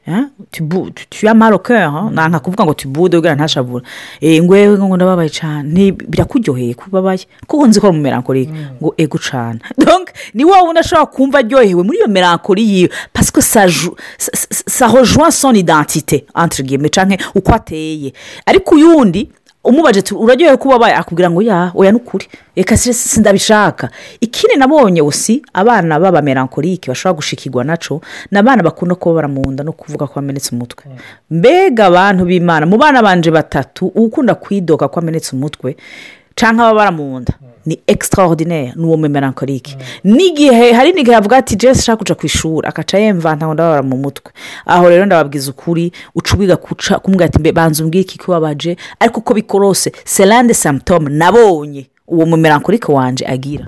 Tuyamaroke 1.10 1.74
nta 2.12 2.40
kuvuga 2.40 2.64
ngo 2.64 2.74
tubude 2.74 3.16
ubwira 3.16 3.34
ntashavure 3.34 3.84
ngwewe 4.22 4.83
ngo 4.86 4.96
ndababaye 4.96 5.28
cyane 5.30 5.92
birakuryoheye 5.92 6.74
kubabaye 6.74 7.26
kuko 7.46 7.66
nzi 7.66 7.80
ko 7.80 7.86
ari 7.86 7.94
umumerankorike 7.94 8.52
ngo 8.80 8.94
ego 8.98 9.18
cyane 9.18 9.60
ni 10.34 10.44
wowe 10.44 10.68
unashobora 10.68 11.06
kumva 11.06 11.38
aryohewe 11.38 11.82
muri 11.82 11.98
iyo 11.98 12.08
merankori 12.08 12.70
yiwe. 12.70 12.90
Pasiko 13.12 13.42
sa 13.42 14.86
rejoint 14.86 15.30
son 15.30 15.56
identite 15.56 16.24
entre 16.34 16.64
guillemets 16.64 16.94
cyangwa 16.94 17.18
uko 17.34 17.54
ateye. 17.54 18.12
Ariko 18.46 18.74
uyundi 18.74 19.30
umubaje 19.64 20.02
uraryohewe 20.14 20.56
kuba 20.56 20.76
ubaye 20.76 20.94
akubwira 20.94 21.30
ngo 21.30 21.42
ya 21.42 21.72
oya 21.74 21.90
ni 21.92 21.96
ukuri 21.96 22.26
reka 22.56 22.76
sindabishaka. 22.76 23.90
Ikindi 24.20 24.56
nabonye 24.56 25.02
usi 25.02 25.42
abana 25.52 26.00
b'abamerankorike 26.00 26.90
bashobora 26.90 27.16
gushikirwa 27.16 27.64
naco 27.64 28.00
ni 28.30 28.38
abana 28.38 28.62
bakunda 28.62 28.94
kuba 28.94 29.14
baramunda 29.14 29.64
no 29.64 29.72
kuvuga 29.72 30.06
ko 30.06 30.12
bamenetse 30.16 30.54
umutwe. 30.54 30.84
Mbega 31.30 31.86
abantu 31.86 32.24
b'imana 32.24 32.66
mu 32.66 32.76
bana 32.76 33.02
banje 33.02 33.30
batatu 33.30 33.86
ukunda 33.86 34.34
kwidoga 34.34 34.88
ko 34.88 35.00
bamenetse 35.00 35.36
umutwe 35.36 35.76
cyangwa 36.36 36.66
aba 36.68 36.74
baramunda 36.74 37.32
ni 37.66 37.78
extraordinaire 37.86 38.72
ni 38.76 38.84
uwo 38.86 38.96
memerankorike 38.96 39.76
n'igihe 40.04 40.72
hari 40.72 40.92
n'igihe 40.92 41.16
avuga 41.16 41.36
ati 41.36 41.56
jesi 41.56 41.80
ashaka 41.80 41.96
kuca 41.96 42.14
ku 42.14 42.26
ishuri. 42.26 42.68
Akaca 42.68 42.98
yemvanta 42.98 43.46
ngo 43.46 43.54
ndababara 43.54 43.82
mu 43.82 43.96
mutwe. 43.96 44.32
Aho 44.66 44.88
rero 44.88 45.06
ndababwiza 45.06 45.50
ukuri 45.50 45.92
uca 46.14 46.34
ubiga 46.34 46.56
kuca 46.56 46.98
kumubwira 47.02 47.26
ati 47.26 47.52
banza 47.52 47.84
umbwire 47.84 48.02
iki 48.02 48.18
kubabaje 48.18 48.76
ariko 49.00 49.20
uko 49.20 49.34
bikorose 49.34 49.92
serande 50.04 50.54
samutome 50.54 51.10
nabonye 51.10 51.86
uwo 52.08 52.26
mumerankorike 52.26 52.92
wanje 52.92 53.26
agira. 53.26 53.66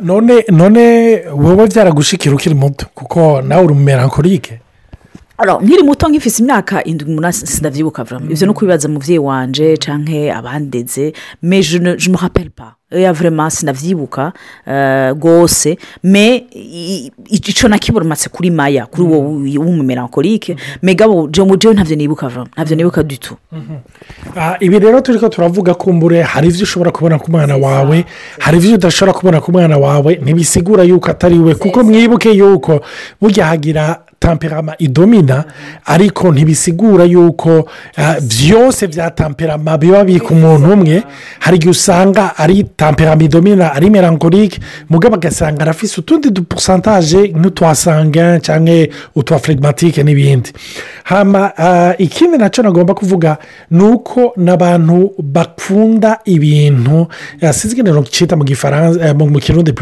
None 0.00 0.44
none 0.50 0.80
wowe 1.32 1.66
byaragushikira 1.66 2.34
ukiri 2.34 2.54
muto 2.54 2.86
kuko 2.94 3.42
nawe 3.42 3.64
uri 3.64 3.72
umumerankorike 3.72 4.60
nkiri 5.62 5.82
muto 5.82 6.08
nk'ifite 6.08 6.38
imyaka 6.42 6.84
indwi 6.84 7.10
umunani 7.10 7.32
sinabyibuka 7.34 8.02
ibyo 8.30 8.46
ni 8.46 8.50
ukubibaza 8.50 8.88
umubyeyi 8.88 9.18
wanje 9.18 9.76
cyangwa 9.76 10.34
abandeze 10.36 11.12
meje 11.42 11.78
muhaperipa 12.10 12.74
ya 12.90 13.12
vurema 13.12 13.50
sinabyibuka 13.50 14.32
rwose. 15.14 15.78
Me 16.02 16.46
icyo 17.30 17.68
nakiburumatse 17.68 18.28
kuri 18.28 18.50
maya 18.50 18.86
kuri 18.86 19.02
wowe 19.08 19.58
w'umumerankorike 19.58 20.56
megabo 20.82 21.28
jewe 21.28 21.74
ntabyo 21.74 21.96
nibuka 21.96 22.26
ntabyo 22.56 22.76
nibuka 22.76 23.02
dutu 23.02 23.36
ibi 24.60 24.78
rero 24.78 25.00
turi 25.00 25.18
ko 25.18 25.28
turavuga 25.28 25.74
kumbure 25.74 26.22
hari 26.22 26.48
ibyo 26.48 26.62
ushobora 26.62 26.90
kubona 26.90 27.18
ku 27.18 27.30
mwana 27.30 27.56
wawe 27.56 28.04
hari 28.38 28.58
ibyo 28.58 28.74
udashobora 28.74 29.12
kubona 29.18 29.40
ku 29.40 29.52
mwana 29.52 29.78
wawe. 29.78 30.18
Ntibisigura 30.22 30.82
yuko 30.82 31.10
atari 31.10 31.38
we 31.38 31.54
kuko 31.54 31.84
mwibuke 31.84 32.32
yuko 32.32 32.80
burya 33.20 33.46
hagira 33.46 34.00
tamperama 34.18 34.74
idomina 34.78 35.44
ariko 35.84 36.32
ntibisigura 36.32 37.04
yuko 37.04 37.68
ah, 37.96 38.20
byose 38.20 38.86
bya 38.86 39.10
tamperama 39.10 39.78
biba 39.78 40.04
biri 40.04 40.20
ku 40.20 40.34
muntu 40.34 40.72
umwe. 40.72 41.02
Hari 41.38 41.56
igihe 41.56 41.70
usanga 41.70 42.36
ari 42.38 42.64
tamperama 42.76 43.22
idomina 43.22 43.72
ari 43.74 43.90
melancholique 43.90 44.60
mugabo 44.90 45.14
agasanga 45.14 45.62
arafise 45.62 46.00
utundi 46.00 46.30
duposantaje 46.30 47.32
nk'utwasanga 47.36 48.40
cyangwa 48.40 48.86
utwa 49.14 49.38
phlegmatique 49.38 50.02
n'ibindi 50.02 50.50
ah, 51.10 51.94
ikindi 51.98 52.38
na 52.38 52.50
cyo 52.50 52.62
nagomba 52.62 52.94
kuvuga 52.94 53.36
ni 53.70 53.82
uko 53.84 54.32
n'abantu 54.36 55.14
bakunda 55.18 56.18
ibintu 56.24 57.06
ah, 57.42 57.52
sinzi 57.52 57.76
ikintu 57.76 58.02
cyita 58.10 58.36
mu 58.36 58.44
gifaransa 58.44 59.08
eh, 59.08 59.14
mu 59.14 59.38
kirundi 59.38 59.72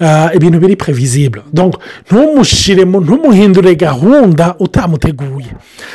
ah, 0.00 0.30
ibintu 0.34 0.58
biri 0.58 0.76
previsible 0.76 1.42
donc 1.52 1.76
ntumushiremo 2.10 3.00
ntumuhindure 3.66 3.74
gahunda 3.74 4.54
utamuteguye. 4.58 5.46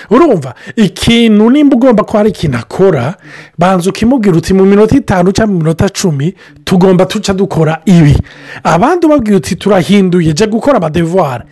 Urumva 0.10 0.54
ikintu 0.76 1.50
nimba 1.50 1.76
ugomba 1.76 2.04
ko 2.04 2.18
hari 2.18 2.30
ikintu 2.30 2.58
akora 2.58 3.16
banza 3.58 3.90
ukimubwira 3.90 4.38
uti 4.38 4.54
mu 4.54 4.66
minota 4.66 4.96
itanu 4.98 5.32
cyangwa 5.32 5.54
mu 5.54 5.60
minota 5.64 5.90
cumi 5.90 6.34
tugomba 6.66 7.06
tuca 7.06 7.34
dukora 7.34 7.82
ibi. 7.86 8.18
Abandi 8.64 9.06
ubabwira 9.06 9.38
uti 9.38 9.56
turahinduye 9.56 10.34
jya 10.34 10.48
gukora 10.48 10.78
amadevuwari 10.78 11.44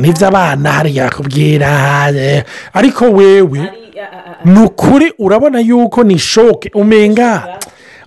ni 0.00 0.12
byo 0.12 0.26
abana 0.28 0.72
hariya 0.72 1.04
yakubwira 1.04 2.10
eh, 2.14 2.44
ariko 2.74 3.04
wewe 3.10 3.60
ni 4.44 4.58
ukuri 4.60 5.12
urabona 5.18 5.60
yuko 5.60 6.04
ni 6.04 6.18
shoke 6.18 6.70
umenga 6.74 7.58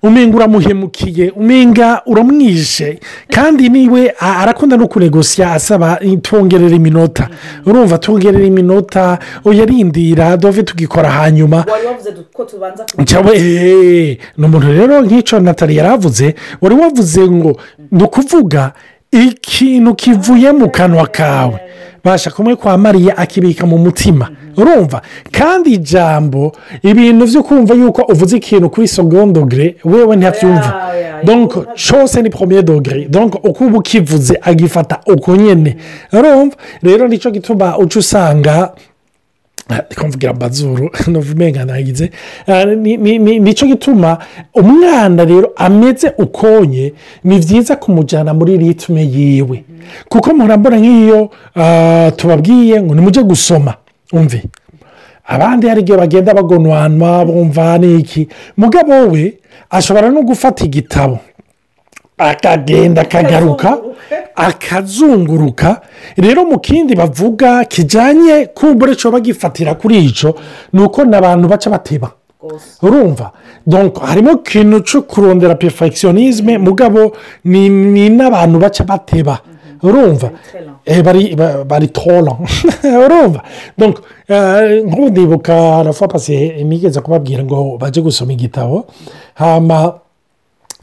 umenga 0.04 0.38
uramuhemukiye 0.38 1.30
umenga 1.32 2.02
uramwishe. 2.06 3.00
Kandi 3.30 3.70
ni 3.70 3.90
we 3.90 4.14
arakunda 4.20 4.78
no 4.78 4.88
kunegosiya 4.88 5.52
asaba 5.54 6.00
twongerera 6.22 6.76
iminota. 6.76 7.30
Urumva 7.66 7.98
twongerera 7.98 8.46
iminota 8.46 9.20
uyarindira 9.46 10.38
dove 10.38 10.64
tugikora 10.64 11.10
hanyuma. 11.12 11.66
Wari 11.72 11.86
wavuze 11.86 12.12
ko 12.34 12.46
tubanza 12.46 12.86
eee 13.36 14.18
ni 14.38 14.46
umuntu 14.46 14.68
rero 14.74 15.02
nk'icyo 15.02 15.40
natali 15.40 15.76
yaravuze 15.78 16.36
wari 16.62 16.76
wavuze 16.76 17.22
ngo 17.30 17.58
ni 17.92 18.04
ukuvuga 18.04 18.74
ikintu 19.12 19.96
kivuye 19.96 20.52
mu 20.52 20.70
kanwa 20.70 21.08
kawe. 21.08 21.60
Basha 22.04 22.32
kumwe 22.32 22.56
kwa 22.56 22.78
mariya 22.78 23.18
akibika 23.18 23.66
mu 23.66 23.78
mutima. 23.78 24.30
Urumva? 24.58 25.02
Kandi 25.32 25.74
ijambo 25.74 26.52
ibintu 26.84 27.26
byo 27.28 27.44
kumva 27.44 27.74
yuko 27.74 28.02
uvuze 28.02 28.38
ikintu 28.38 28.70
kuri 28.70 28.88
sogondogere 28.88 29.76
wewe 29.86 30.16
ntiyabyumva 30.16 30.66
Ya, 30.92 30.96
ya, 30.96 31.08
ya. 31.18 31.24
donc 31.24 31.54
cyose 31.76 32.22
ni 32.22 32.30
premier 32.30 32.64
dogere 32.64 33.06
donc 33.10 33.36
uko 33.44 33.66
uba 33.66 33.78
ukivuze 33.78 34.40
agifata 34.42 35.00
uko 35.08 35.36
nyine 35.36 35.78
urumva? 36.14 36.56
Rero 36.84 37.08
ni 37.08 37.18
cyo 37.18 37.32
gituma 37.32 37.78
uca 37.78 38.00
usanga 38.00 38.72
Ah, 42.48 42.66
ni- 42.66 42.98
ni- 42.98 43.20
ni- 43.20 43.40
ni 43.40 43.54
cyo 43.54 43.68
gituma 43.68 44.18
umwana 44.54 45.26
rero 45.26 45.52
ameze 45.56 46.12
ukonye 46.18 46.94
ni 47.24 47.40
byiza 47.40 47.76
kumujyana 47.76 48.34
muri 48.34 48.58
ritme 48.58 49.02
yiwe 49.06 49.64
kuko 50.10 50.34
murambona 50.34 50.78
nk'iyo 50.78 51.30
ah, 51.56 52.12
tubabwiye 52.16 52.82
ngo 52.82 52.96
nimujye 52.96 53.24
gusoma 53.24 53.74
umve. 54.14 54.44
Abandi 55.26 55.68
hari 55.68 55.82
igihe 55.82 55.98
bagenda 55.98 56.34
bagonwanwa 56.34 57.26
bumva 57.26 57.78
n'iki. 57.78 58.28
Mugabo 58.58 59.08
we 59.12 59.38
ashobora 59.70 60.10
no 60.12 60.22
gufata 60.24 60.66
igitabo. 60.66 61.20
Akagenda 62.22 63.02
akagaruka 63.02 63.78
akazunguruka. 64.36 65.82
rero 66.18 66.46
mu 66.46 66.60
kindi 66.60 66.96
bavuga 66.96 67.66
kijyanye 67.66 68.46
kumbure 68.54 68.96
cyo 68.96 69.12
bagifatira 69.12 69.76
kuri 69.76 69.98
icyo 70.06 70.36
ni 70.74 70.82
uko 70.84 71.04
n'abantu 71.06 71.48
baca 71.48 71.70
bateba. 71.70 72.12
Urumva? 72.82 73.32
Donc 73.68 74.00
harimo 74.02 74.32
ikintu 74.32 74.80
cyo 74.80 75.02
kurondera 75.02 75.56
perfectionisme 75.56 76.58
mugabo 76.58 77.12
ni 77.46 78.10
n'abantu 78.10 78.60
baca 78.60 78.84
bateba. 78.84 79.40
Urumva? 79.84 80.30
Eh, 80.86 81.02
bari 81.04 81.36
ba- 81.36 81.64
bari 81.66 81.88
tora 81.88 82.34
urumva? 83.06 83.42
Eh, 84.28 84.84
nk'ubu 84.86 85.10
ndibuka 85.10 85.84
rafa 85.84 86.08
pasi 86.08 86.64
nigeze 86.64 87.02
kubabwira 87.02 87.44
ngo 87.44 87.78
bajye 87.78 88.02
gusoma 88.04 88.34
igitabo 88.34 88.86
hama 89.34 89.94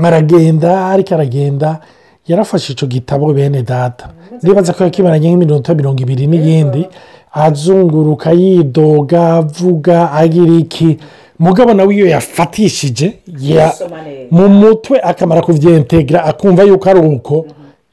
aragenda 0.07 0.87
ariko 0.89 1.15
aragenda 1.15 1.81
yarafashe 2.27 2.73
icyo 2.73 2.87
gitabo 2.87 3.33
bene 3.33 3.63
data. 3.63 4.09
Ndibaza 4.43 4.73
ko 4.73 4.85
yakimaranye 4.85 5.29
nk'iminota 5.29 5.75
mirongo 5.75 6.03
ibiri 6.03 6.27
n'iyindi 6.27 6.87
azunguruka 7.33 8.31
yidoga 8.33 9.35
avuga 9.43 10.13
agira 10.13 10.53
iki 10.59 10.99
mugabo 11.39 11.75
nawe 11.75 11.95
iyo 11.95 12.07
yafatishije 12.07 13.07
neza. 13.27 13.73
mu 14.31 14.49
mutwe 14.49 15.01
akamara 15.01 15.41
kubyentegra 15.43 16.25
akumva 16.25 16.63
yuko 16.63 16.91
ari 16.91 17.01
uko 17.01 17.47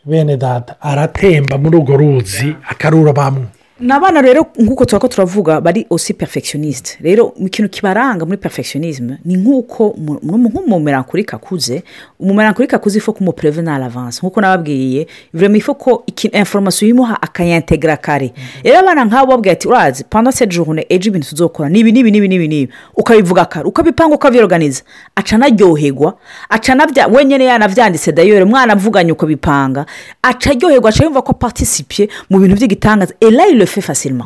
bene 0.05 0.37
data. 0.37 0.75
Aratemba 0.81 1.57
muri 1.57 1.77
urwo 1.77 1.97
ruzi 1.97 2.55
akarura 2.69 3.13
bamwe 3.13 3.45
ni 3.79 3.91
abana 3.93 4.21
rero 4.21 4.45
nk'uko 4.59 4.85
tuba 4.85 4.99
ko 4.99 5.07
turavuga 5.07 5.61
bari 5.61 5.85
osi 5.89 6.13
perfectioniste 6.13 6.97
rero 7.01 7.33
ikintu 7.45 7.69
kibaranga 7.69 8.25
muri 8.25 8.37
perfectionisme 8.37 9.17
ni 9.25 9.35
nk'uko 9.37 9.93
mu- 9.97 10.19
mu- 10.23 10.37
nk'umumerankurika 10.49 11.35
akuze 11.37 11.83
umumerankurika 12.19 12.75
akuze 12.77 12.97
ifo 12.97 13.13
kumuprevena 13.13 13.75
avanse 13.75 14.19
nk'uko 14.23 14.41
nababwiye 14.41 15.07
vrema 15.33 15.57
ifo 15.57 15.73
ko 15.73 16.03
ikintu 16.07 16.37
inforomasiyo 16.37 16.85
uyimuha 16.87 17.21
akayantegera 17.21 17.97
kare 17.97 18.33
rero 18.63 18.79
abana 18.79 19.05
nk'abo 19.05 19.31
babwira 19.31 19.53
ati 19.53 19.67
urazi 19.67 20.03
panda 20.03 20.31
se 20.31 20.47
jone 20.47 20.85
ejo 20.89 21.09
ibintu 21.09 21.29
tuzokora 21.29 21.69
ni 21.69 21.79
ibi 21.79 21.91
n'ibi 21.91 22.11
n'ibi 22.11 22.27
n'ibi 22.27 22.47
n'ibi 22.47 22.73
ukabivuga 22.95 23.45
kare 23.45 23.67
ukabipanga 23.67 24.15
ukabyiroganiza 24.15 24.83
aca 25.15 25.33
anaryoherwa 25.35 26.15
aca 26.49 26.69
anabya 26.73 27.07
wenyine 27.07 27.43
yanabyanditse 27.45 28.11
dayore 28.11 28.43
umwana 28.43 28.73
avuganye 28.73 29.11
ukabipanga. 29.11 29.85
Aca 30.23 30.47
aryoherwa 30.51 30.89
aca 30.89 31.03
yumva 31.03 31.21
ko 31.21 31.31
apartisipiye 31.31 32.09
mu 32.29 32.39
bintu 32.39 32.55
by'igitangaza 32.55 33.13
erayi 33.21 33.64
le 33.65 33.67
fe 33.67 33.81
fasilima 33.81 34.25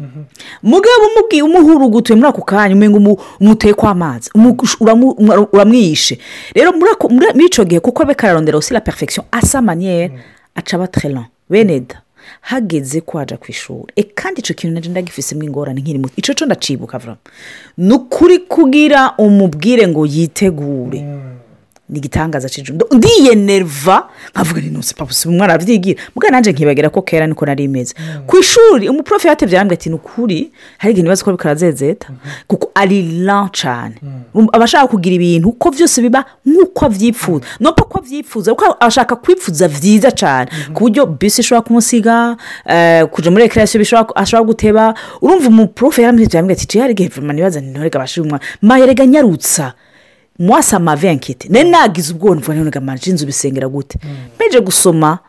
mugabo 0.63 1.03
umubwiye 1.15 1.43
umuhurugutuye 1.43 2.15
muri 2.19 2.27
ako 2.29 2.41
kanya 2.43 2.75
umenga 2.75 2.97
umu- 2.99 3.19
umuteye 3.39 3.73
kw'amazi 3.73 4.29
umu- 4.35 4.57
uramu- 4.83 5.15
ura- 5.17 5.47
uramwishe. 5.53 6.19
Rero 6.55 6.71
muri 6.75 7.45
icyo 7.47 7.63
gihe 7.65 7.79
kuko 7.79 8.05
be 8.05 8.13
kararondera 8.13 8.57
aussi 8.59 8.73
la 8.73 8.81
perfection 8.81 9.25
asa 9.31 9.61
maniyeri 9.61 10.13
aca 10.55 10.73
aba 10.75 10.87
trelan 10.87 11.25
bene 11.49 11.79
da 11.79 12.01
hageze 12.41 13.01
ko 13.01 13.17
waja 13.17 13.37
ku 13.37 13.45
ishuri. 13.49 13.93
E 13.95 14.03
kandi 14.03 14.39
icyo 14.41 14.53
kintu 14.55 14.73
na 14.75 14.81
cyo 14.81 14.91
ndagifisemo 14.91 15.43
ingorane 15.43 15.81
nkiri 15.81 15.99
muto 15.99 16.13
icyo 16.17 16.33
cyo 16.33 16.45
ndacibuka 16.45 16.99
ni 17.77 17.93
ukuri 17.93 18.39
kugira 18.39 19.13
umubwire 19.17 19.87
ngo 19.87 20.05
yitegure. 20.05 20.99
Ni 21.89 21.97
igitangaza 21.99 22.49
cy'ijoro 22.49 22.87
ndiyenerva 22.91 24.09
nkavuga 24.31 24.61
ni 24.61 24.69
ntusi 24.69 24.93
papa 24.95 25.11
usiba 25.11 25.31
umwana 25.33 25.53
arabyigira. 25.53 26.01
Mugana 26.15 26.31
nanjye 26.31 26.51
nkibagira 26.51 26.89
ko 26.89 27.01
kera 27.01 27.27
niko 27.27 27.45
nari 27.45 27.63
imeze 27.63 27.93
ku 28.27 28.37
ishuri 28.37 28.89
umuprofe 28.89 29.27
yatebye 29.27 29.57
arambwira 29.57 29.79
ati 29.79 29.89
ni 29.89 29.95
ukuri? 29.95 30.51
Hari 30.77 30.91
igihe 30.91 31.03
ntibazi 31.03 31.23
ko 31.23 31.31
bikarazezeta 31.31 32.07
kuko 32.47 32.71
ari 32.75 33.01
la 33.25 33.49
cyane. 33.51 33.95
Aba 34.53 34.63
ashaka 34.65 34.87
kugira 34.87 35.15
ibintu 35.15 35.49
uko 35.49 35.71
byose 35.71 36.01
biba 36.01 36.25
nk'uko 36.45 36.85
abyifuza. 36.85 37.45
Nuko 37.59 37.83
ko 37.89 37.99
abyifuza 37.99 38.53
kuko 38.55 38.77
ashaka 38.79 39.15
kwipfuza 39.15 39.67
byiza 39.67 40.11
cyane. 40.11 40.49
Ku 40.73 40.79
buryo 40.83 41.05
bisi 41.05 41.41
ishobora 41.41 41.65
kumusiga 41.67 42.37
eh, 42.65 43.05
kujya 43.09 43.31
muri 43.31 43.49
bishobora 43.49 44.15
ashobora 44.15 44.45
guteba. 44.47 44.93
Urumva 45.21 45.47
umuprofe 45.47 46.01
yarambwira 46.01 46.53
ati 46.53 46.79
hari 46.79 46.93
igihe 46.93 47.09
vuma 47.09 47.33
nibaza 47.33 47.61
ntinorega 47.61 47.99
abashira 47.99 48.23
umwana 48.25 48.43
mayerega 48.61 49.05
nyarutsa. 49.05 49.73
Mwasa 50.39 50.77
amavenkite 50.77 51.49
nari 51.49 51.69
nagize 51.69 52.13
ubwoba 52.13 52.35
mvuga 52.35 52.55
none 52.57 52.71
amajwi 52.77 53.09
inzu 53.11 53.25
bisengera 53.25 53.67
gute. 53.67 53.99
Mpeje 54.35 54.59
gusoma 54.61 55.19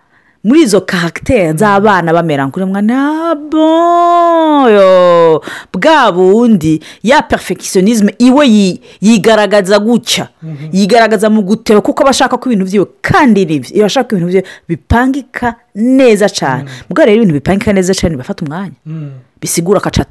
muri 0.45 0.63
izo 0.63 0.81
karagiteri 0.81 1.59
z'abana 1.59 2.13
bamera 2.13 2.47
nk'uri 2.47 2.65
mwana 2.67 3.35
boyo! 3.35 5.43
Bwa 5.73 6.13
bundi 6.13 6.81
ya 7.03 7.23
perfectionisme 7.23 8.15
iwe 8.19 8.47
yi- 8.49 8.81
yigaragaza 9.01 9.79
gutya 9.79 10.29
yigaragaza 10.73 11.31
mu 11.31 11.43
guteba 11.43 11.81
kuko 11.81 12.03
aba 12.03 12.11
ashaka 12.11 12.37
ko 12.39 12.49
ibintu 12.49 12.65
byiwe 12.67 12.87
kandi 13.03 13.45
ni 13.47 13.59
byo 13.61 13.71
iyo 13.77 13.85
ashaka 13.87 14.09
ko 14.09 14.17
ibintu 14.17 14.29
byiwe 14.33 14.45
bipangika 14.69 15.55
neza 15.75 16.29
cyane 16.29 16.65
bwa 16.89 17.05
rero 17.05 17.17
ibintu 17.17 17.35
bipangika 17.37 17.73
neza 17.73 17.93
cyane 17.95 18.17
bifata 18.17 18.45
umwanya. 18.45 18.77
Bisigura 19.41 19.79
akaca 19.79 20.05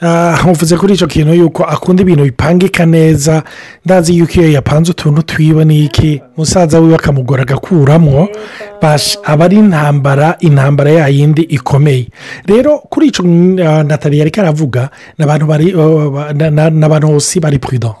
ateba 0.00 0.38
nkuvuze 0.42 0.76
kuri 0.76 0.94
icyo 0.94 1.06
kintu 1.06 1.34
yuko 1.34 1.64
akunda 1.64 2.02
ibintu 2.02 2.24
bipangika 2.24 2.86
neza. 2.86 3.42
Ndazi 3.84 4.18
yuko 4.18 4.32
iyo 4.40 4.52
yapanze 4.52 4.90
utuntu 4.90 5.22
twiwe 5.22 5.64
n'iki. 5.64 6.22
Musaza 6.36 6.80
wiwe 6.80 6.94
akamugora 6.94 7.42
agakuramo 7.42 8.28
aba 9.24 9.44
ari 9.44 9.56
intambara 9.56 10.36
intambara 10.40 10.90
yayindi 10.90 11.42
ikomeye. 11.42 12.06
Rero 12.46 12.78
kuri 12.78 13.06
icyo 13.08 13.24
natali 13.84 14.18
yari 14.18 14.30
karavuga 14.30 14.88
bari 15.18 15.74
n'abantu 16.70 17.08
bose 17.08 17.40
bari 17.40 17.58
purido 17.58 17.96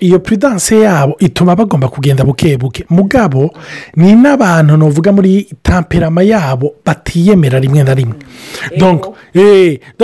iyo 0.00 0.18
puridanse 0.18 0.80
yabo 0.80 1.16
ituma 1.18 1.56
bagomba 1.56 1.88
kugenda 1.88 2.24
buke 2.24 2.56
buke. 2.56 2.84
Mugabo 2.90 3.50
ni 3.96 4.14
n'abantu 4.14 4.76
navuga 4.76 5.12
muri 5.12 5.46
tamperama 5.62 6.22
yabo 6.22 6.74
batiyemera 6.84 7.58
rimwe 7.60 7.82
na 7.84 7.94
rimwe. 7.94 8.14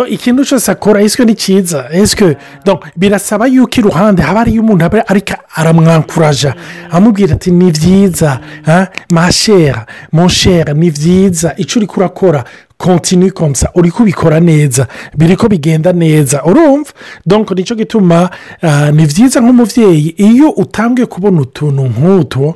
Ikintu 0.08 0.44
cyose 0.44 0.70
akora 0.82 1.00
ese 1.02 1.24
ni 1.24 1.34
cyiza? 1.34 1.86
Ese 1.92 2.36
birasaba 2.96 3.46
yuko 3.46 3.80
iruhande 3.80 4.22
haba 4.22 4.38
hariyo 4.40 4.62
umuntu 4.62 4.84
ariko 5.06 5.34
aramwankuraja 5.54 6.54
amubwira 6.90 7.34
ati 7.34 7.50
ni 7.50 7.70
byiza 7.70 8.40
mashera 9.10 9.86
monshera 10.12 10.74
ni 10.74 10.90
byiza 10.90 11.54
icyo 11.56 11.78
uri 11.78 11.86
kurakora 11.86 12.44
kontinu 12.76 13.30
komsa 13.32 13.70
uri 13.74 13.90
kubikora 13.90 14.40
neza 14.40 14.86
biri 15.16 15.36
ko 15.36 15.48
bigenda 15.48 15.92
neza. 15.92 16.42
Urumva? 16.44 16.90
Donko 17.26 17.54
ni 17.54 17.62
cyo 17.64 17.76
gituma 17.76 18.30
ni 18.92 19.06
byiza 19.06 19.40
nk'umubyeyi 19.40 20.14
iyo 20.18 20.50
utangiye 20.50 21.06
kubona 21.06 21.40
utuntu 21.40 21.82
nk'utu 21.82 22.54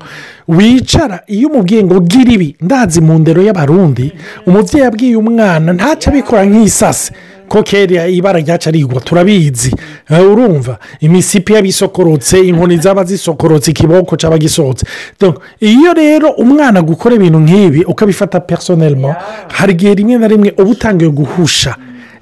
wicara 0.48 1.20
iyo 1.26 1.48
umubwiye 1.48 1.84
ngo 1.84 2.00
gira 2.00 2.32
ibi 2.32 2.56
ndazi 2.60 3.00
mu 3.00 3.18
ndero 3.18 3.42
y'abarundi. 3.42 4.12
Umubyeyi 4.46 4.86
abwiye 4.86 5.16
umwana 5.16 5.72
ntacyo 5.72 6.10
abikora 6.10 6.42
nk'isase. 6.44 7.12
Ko 7.48 7.62
kera 7.62 8.06
ibara 8.08 8.38
ryacu 8.40 8.70
rigwa 8.70 9.00
turabizi 9.00 9.74
urumva 10.32 10.78
imisipi 11.00 11.52
yabisokorotse 11.52 12.40
inkoni 12.40 12.76
zaba 12.78 13.04
zisokorotse 13.04 13.70
ikiboko 13.70 14.16
cyaba 14.16 14.38
gisohotse 14.38 14.86
iyo 15.60 15.92
rero 15.94 16.30
umwana 16.30 16.82
gukora 16.82 17.14
ibintu 17.14 17.38
nk'ibi 17.40 17.84
ukabifata 17.84 18.40
personelmo 18.40 19.14
hari 19.48 19.72
igihe 19.72 19.94
rimwe 19.94 20.18
na 20.18 20.28
rimwe 20.28 20.52
uba 20.58 20.70
utangiye 20.70 21.10
guhusha 21.10 21.76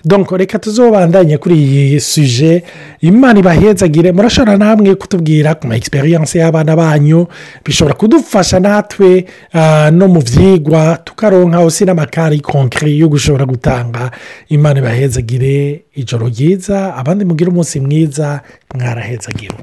donko 0.04 0.36
reka 0.36 0.58
tuzobandanye 0.58 1.38
kuri 1.38 1.54
iyi 1.56 2.00
suje 2.00 2.62
imana 3.00 3.38
ibahezagire 3.40 4.12
murashobora 4.12 4.56
namwe 4.56 4.94
kutubwira 4.94 5.54
ku 5.54 5.66
ma 5.66 5.76
egisperiyanse 5.76 6.38
y'abana 6.38 6.76
banyu 6.76 7.26
bishobora 7.64 7.94
kudufasha 7.96 8.60
natwe 8.60 9.24
no 9.92 10.08
mu 10.08 10.20
byigwa 10.22 10.98
tukaronka 11.04 11.58
hose 11.58 11.84
n'amakari 11.84 12.40
konkere 12.40 12.92
yo 12.96 13.08
gushobora 13.08 13.44
gutanga. 13.46 14.10
Imana 14.48 14.78
ibahezagire 14.80 15.84
ijoro 15.94 16.28
ryiza 16.28 16.94
abandi 16.96 17.24
mugire 17.24 17.50
umunsi 17.50 17.80
mwiza 17.80 18.40
mwarahezagire 18.74 19.54